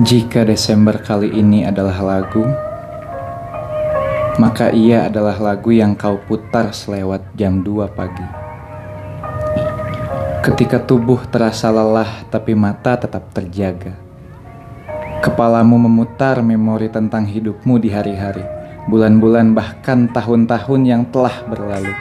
[0.00, 2.40] Jika Desember kali ini adalah lagu,
[4.40, 8.24] maka ia adalah lagu yang kau putar selewat jam 2 pagi.
[10.40, 13.92] Ketika tubuh terasa lelah tapi mata tetap terjaga.
[15.20, 18.48] Kepalamu memutar memori tentang hidupmu di hari-hari,
[18.88, 21.92] bulan-bulan bahkan tahun-tahun yang telah berlalu.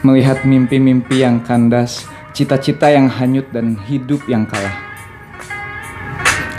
[0.00, 4.89] Melihat mimpi-mimpi yang kandas, cita-cita yang hanyut dan hidup yang kalah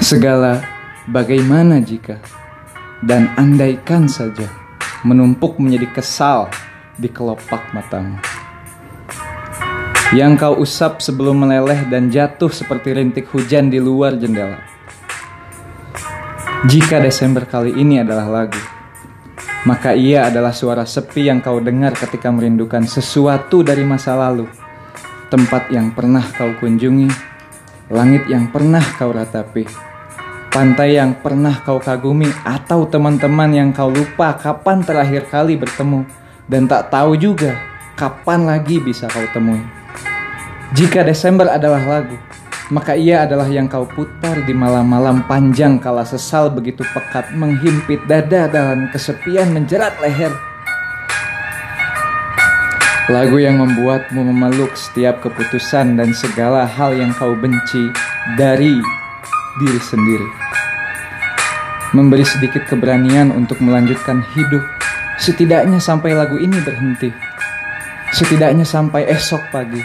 [0.02, 0.66] Segala
[1.06, 2.18] bagaimana jika
[3.06, 4.50] dan andaikan saja
[5.06, 6.50] menumpuk menjadi kesal
[6.98, 8.18] di kelopak matamu.
[10.10, 14.58] Yang kau usap sebelum meleleh dan jatuh seperti rintik hujan di luar jendela.
[16.66, 18.58] Jika Desember kali ini adalah lagu,
[19.70, 24.50] maka ia adalah suara sepi yang kau dengar ketika merindukan sesuatu dari masa lalu.
[25.30, 27.08] Tempat yang pernah kau kunjungi,
[27.94, 29.91] langit yang pernah kau ratapi
[30.52, 36.04] pantai yang pernah kau kagumi atau teman-teman yang kau lupa kapan terakhir kali bertemu
[36.52, 37.56] dan tak tahu juga
[37.96, 39.64] kapan lagi bisa kau temui.
[40.76, 42.20] Jika Desember adalah lagu,
[42.68, 48.52] maka ia adalah yang kau putar di malam-malam panjang kala sesal begitu pekat menghimpit dada
[48.52, 50.36] dalam kesepian menjerat leher.
[53.08, 57.92] Lagu yang membuatmu memeluk setiap keputusan dan segala hal yang kau benci
[58.40, 59.01] dari
[59.60, 60.30] diri sendiri.
[61.92, 64.64] Memberi sedikit keberanian untuk melanjutkan hidup,
[65.20, 67.12] setidaknya sampai lagu ini berhenti.
[68.16, 69.84] Setidaknya sampai esok pagi.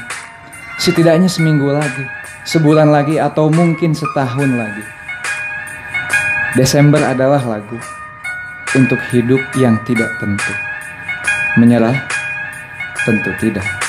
[0.79, 2.05] Setidaknya seminggu lagi,
[2.47, 4.85] sebulan lagi atau mungkin setahun lagi.
[6.55, 7.79] Desember adalah lagu
[8.77, 10.53] untuk hidup yang tidak tentu.
[11.57, 11.97] Menyerah
[13.03, 13.86] tentu tidak.